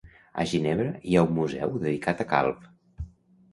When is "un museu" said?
1.27-1.77